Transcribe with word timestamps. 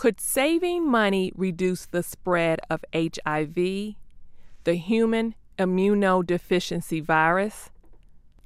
Could 0.00 0.18
saving 0.18 0.88
money 0.88 1.30
reduce 1.36 1.84
the 1.84 2.02
spread 2.02 2.58
of 2.70 2.82
HIV, 2.94 3.54
the 4.64 4.74
human 4.74 5.34
immunodeficiency 5.58 7.04
virus? 7.04 7.68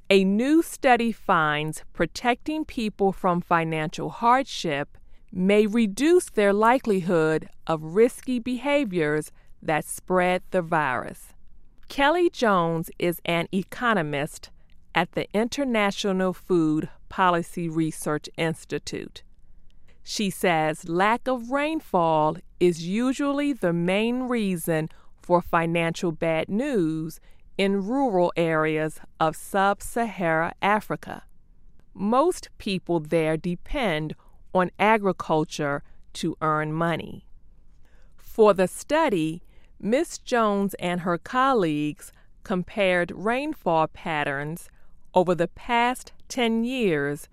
A 0.09 0.25
new 0.25 0.61
study 0.61 1.13
finds 1.13 1.85
protecting 1.93 2.65
people 2.65 3.13
from 3.13 3.39
financial 3.39 4.09
hardship 4.09 4.97
may 5.31 5.65
reduce 5.65 6.29
their 6.29 6.51
likelihood 6.51 7.47
of 7.65 7.81
risky 7.81 8.37
behaviors 8.37 9.31
that 9.61 9.85
spread 9.85 10.43
the 10.51 10.61
virus. 10.61 11.27
Kelly 11.87 12.29
Jones 12.29 12.91
is 12.99 13.21
an 13.23 13.47
economist 13.53 14.49
at 14.93 15.13
the 15.13 15.31
International 15.33 16.33
Food 16.33 16.89
Policy 17.07 17.69
Research 17.69 18.27
Institute. 18.35 19.23
She 20.07 20.29
says 20.29 20.87
lack 20.87 21.27
of 21.27 21.49
rainfall 21.49 22.37
is 22.59 22.87
usually 22.87 23.53
the 23.53 23.73
main 23.73 24.27
reason 24.27 24.89
for 25.19 25.41
financial 25.41 26.11
bad 26.11 26.47
news 26.47 27.19
in 27.57 27.87
rural 27.87 28.31
areas 28.37 28.99
of 29.19 29.35
sub 29.35 29.81
Saharan 29.81 30.53
Africa. 30.61 31.23
Most 31.95 32.49
people 32.59 32.99
there 32.99 33.35
depend 33.35 34.13
on 34.53 34.69
agriculture 34.77 35.81
to 36.13 36.37
earn 36.39 36.71
money. 36.71 37.25
For 38.15 38.53
the 38.53 38.67
study, 38.67 39.41
Ms. 39.79 40.19
Jones 40.19 40.75
and 40.75 41.01
her 41.01 41.17
colleagues 41.17 42.11
compared 42.43 43.09
rainfall 43.09 43.87
patterns 43.87 44.69
over 45.15 45.33
the 45.33 45.47
past 45.47 46.11
10 46.27 46.63
years 46.63 47.27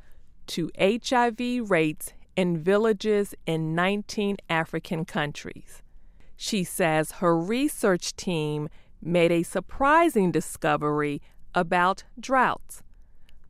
to 0.47 0.71
HIV 0.81 1.69
rates 1.69 2.15
in 2.37 2.59
villages 2.59 3.35
in 3.47 3.75
19 3.75 4.37
African 4.49 5.05
countries. 5.05 5.83
She 6.37 6.65
says 6.65 7.13
her 7.13 7.39
research 7.39 8.17
team 8.17 8.69
made 9.01 9.33
a 9.33 9.43
surprising 9.43 10.31
discovery 10.31 11.21
about 11.55 12.05
droughts, 12.19 12.83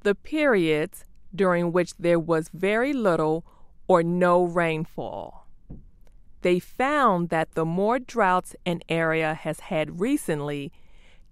the 0.01 0.15
periods 0.15 1.05
during 1.35 1.73
which 1.73 1.95
there 1.97 2.19
was 2.19 2.51
very 2.53 2.93
little 2.93 3.45
or 3.87 4.03
no 4.03 4.43
rainfall. 4.43 5.47
They 6.43 6.59
found 6.59 7.29
that 7.29 7.53
the 7.53 7.65
more 7.65 7.99
droughts 7.99 8.57
an 8.67 8.83
area 8.89 9.35
has 9.35 9.61
had 9.61 10.01
recently 10.01 10.73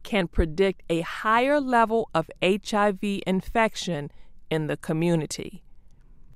can 0.03 0.29
predict 0.29 0.83
a 0.89 1.01
higher 1.01 1.61
level 1.61 2.09
of 2.15 2.31
HIV 2.43 3.03
infection 3.27 4.11
in 4.51 4.67
the 4.67 4.77
community. 4.77 5.63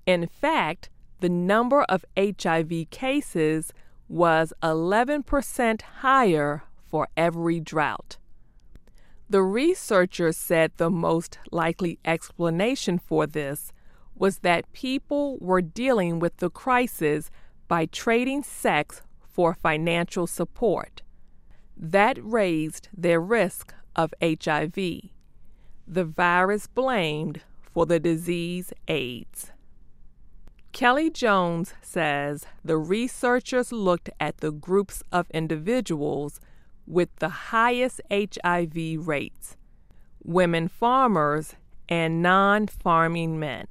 In 0.07 0.27
fact, 0.27 0.91
the 1.25 1.31
number 1.31 1.85
of 1.85 2.05
HIV 2.19 2.91
cases 2.91 3.73
was 4.11 4.53
11% 4.63 5.81
higher 5.81 6.65
for 6.87 7.09
every 7.17 7.61
drought. 7.61 8.19
The 9.31 9.43
researchers 9.43 10.37
said 10.37 10.73
the 10.77 10.91
most 10.91 11.39
likely 11.51 11.99
explanation 12.05 12.99
for 12.99 13.27
this 13.27 13.73
was 14.15 14.41
that 14.41 14.71
people 14.75 15.39
were 15.39 15.63
dealing 15.63 16.19
with 16.19 16.37
the 16.37 16.51
crisis 16.51 17.31
by 17.69 17.87
trading 17.87 18.43
sex 18.43 19.01
for 19.27 19.55
financial 19.55 20.27
support. 20.27 21.01
That 21.75 22.19
raised 22.21 22.91
their 22.95 23.19
risk 23.19 23.73
of 23.97 24.13
HIV, 24.21 24.75
the 25.89 26.05
virus 26.05 26.67
blamed 26.67 27.41
for 27.63 27.87
the 27.87 27.99
disease 27.99 28.75
AIDS. 28.89 29.54
Kelly 30.75 31.09
Jones 31.09 31.73
says 31.83 32.47
the 32.65 32.77
researchers 32.77 33.71
looked 33.71 34.11
at 34.19 34.39
the 34.39 34.51
groups 34.51 35.05
of 35.13 35.31
individuals 35.31 36.41
with 36.85 37.15
the 37.21 37.29
highest 37.29 38.01
HIV 38.11 39.07
rates 39.07 39.57
women 40.25 40.67
farmers 40.67 41.55
and 41.89 42.21
non 42.21 42.67
farming 42.67 43.39
men. 43.39 43.69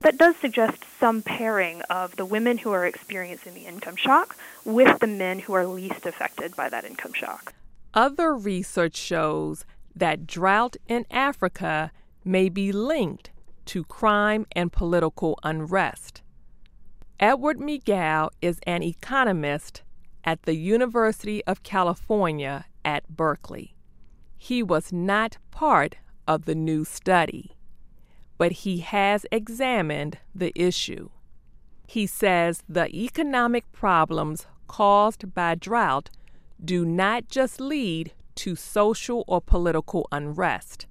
That 0.00 0.16
does 0.16 0.34
suggest 0.36 0.82
some 0.98 1.20
pairing 1.20 1.82
of 1.90 2.16
the 2.16 2.24
women 2.24 2.56
who 2.56 2.72
are 2.72 2.86
experiencing 2.86 3.52
the 3.52 3.66
income 3.66 3.96
shock 3.96 4.34
with 4.64 4.98
the 5.00 5.06
men 5.06 5.40
who 5.40 5.52
are 5.52 5.66
least 5.66 6.06
affected 6.06 6.56
by 6.56 6.70
that 6.70 6.86
income 6.86 7.12
shock. 7.12 7.52
Other 7.92 8.34
research 8.34 8.96
shows 8.96 9.66
that 9.94 10.26
drought 10.26 10.78
in 10.88 11.04
Africa 11.10 11.92
may 12.24 12.48
be 12.48 12.72
linked 12.72 13.28
to 13.66 13.84
crime 13.84 14.46
and 14.52 14.72
political 14.72 15.38
unrest. 15.42 16.19
Edward 17.20 17.60
Miguel 17.60 18.32
is 18.42 18.58
an 18.66 18.82
economist 18.82 19.82
at 20.24 20.42
the 20.42 20.56
University 20.56 21.44
of 21.44 21.62
California 21.62 22.66
at 22.84 23.08
Berkeley. 23.08 23.76
He 24.36 24.62
was 24.62 24.92
not 24.92 25.38
part 25.52 25.96
of 26.26 26.46
the 26.46 26.56
new 26.56 26.84
study 26.84 27.56
but 28.40 28.52
he 28.64 28.78
has 28.78 29.26
examined 29.30 30.16
the 30.34 30.50
issue. 30.54 31.10
He 31.86 32.06
says 32.06 32.62
the 32.66 32.88
economic 32.88 33.70
problems 33.70 34.46
caused 34.66 35.34
by 35.34 35.56
drought 35.56 36.08
do 36.64 36.86
not 36.86 37.28
just 37.28 37.60
lead 37.60 38.14
to 38.36 38.56
social 38.56 39.24
or 39.28 39.42
political 39.42 40.08
unrest. 40.10 40.86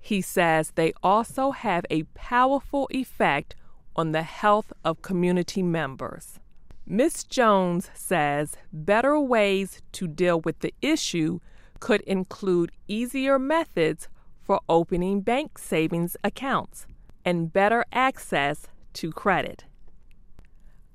He 0.00 0.20
says 0.20 0.70
they 0.76 0.92
also 1.02 1.50
have 1.50 1.84
a 1.90 2.04
powerful 2.14 2.86
effect 2.92 3.56
on 3.96 4.12
the 4.12 4.22
health 4.22 4.72
of 4.84 5.02
community 5.02 5.62
members. 5.62 6.38
Ms. 6.86 7.24
Jones 7.24 7.90
says 7.94 8.56
better 8.72 9.18
ways 9.18 9.80
to 9.92 10.06
deal 10.06 10.40
with 10.40 10.60
the 10.60 10.74
issue 10.82 11.40
could 11.80 12.02
include 12.02 12.72
easier 12.88 13.38
methods 13.38 14.08
for 14.42 14.60
opening 14.68 15.22
bank 15.22 15.58
savings 15.58 16.16
accounts 16.22 16.86
and 17.24 17.52
better 17.52 17.84
access 17.92 18.66
to 18.92 19.10
credit. 19.10 19.64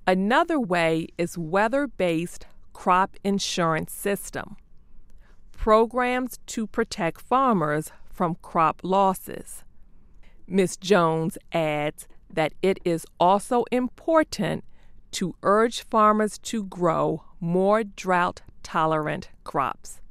Another 0.05 0.59
way 0.59 1.07
is 1.17 1.37
weather 1.37 1.87
based 1.87 2.45
crop 2.73 3.15
insurance 3.23 3.91
system, 3.91 4.57
programs 5.51 6.39
to 6.47 6.65
protect 6.65 7.21
farmers 7.21 7.91
from 8.11 8.35
crop 8.41 8.81
losses. 8.83 9.63
Ms. 10.47 10.77
Jones 10.77 11.37
adds 11.51 12.07
that 12.31 12.53
it 12.61 12.79
is 12.85 13.05
also 13.19 13.65
important 13.71 14.63
to 15.11 15.35
urge 15.43 15.81
farmers 15.81 16.37
to 16.37 16.63
grow 16.63 17.23
more 17.39 17.83
drought 17.83 18.41
tolerant 18.63 19.29
crops. 19.43 20.01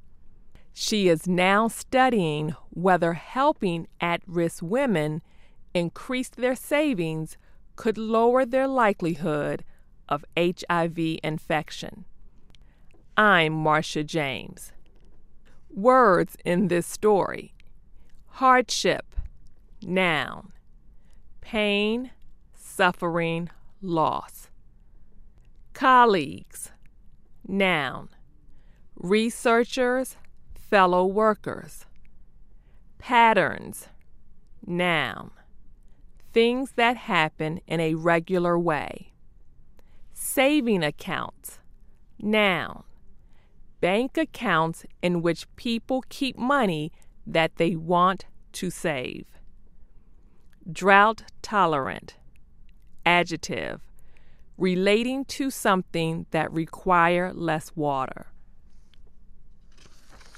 She 0.73 1.09
is 1.09 1.27
now 1.27 1.69
studying 1.69 2.55
whether 2.71 3.15
helping 3.15 3.89
at 4.01 4.23
risk 4.27 4.63
women 4.63 5.23
increase 5.75 6.29
their 6.29 6.57
savings 6.57 7.37
could 7.77 7.99
lower 7.99 8.45
their 8.45 8.67
likelihood 8.67 9.65
of 10.09 10.25
HIV 10.37 10.99
infection. 11.23 12.05
I'm 13.17 13.53
Marcia 13.53 14.05
James. 14.05 14.73
Words 15.69 16.37
in 16.45 16.69
this 16.69 16.87
story 16.87 17.55
hardship, 18.39 19.17
noun, 19.83 20.53
pain, 21.49 22.11
suffering, 22.53 23.49
loss. 23.81 24.51
Colleagues, 25.73 26.73
noun, 27.47 28.11
researchers, 28.97 30.19
fellow 30.53 31.07
workers. 31.07 31.87
Patterns, 32.99 33.89
noun. 34.67 35.31
Things 36.35 36.73
that 36.73 36.99
happen 36.99 37.63
in 37.67 37.81
a 37.81 37.95
regular 37.95 38.59
way. 38.59 39.15
Saving 40.13 40.83
accounts, 40.83 41.61
noun. 42.21 42.83
Bank 43.81 44.19
accounts 44.19 44.85
in 45.01 45.23
which 45.23 45.47
people 45.57 46.05
keep 46.11 46.37
money 46.37 46.93
that 47.27 47.57
they 47.57 47.75
want 47.75 48.27
to 48.53 48.69
save. 48.69 49.38
Drought 50.71 51.25
tolerant, 51.43 52.17
adjective, 53.07 53.81
relating 54.57 55.25
to 55.25 55.51
something 55.51 56.27
that 56.31 56.53
require 56.53 57.33
less 57.33 57.73
water. 57.75 58.27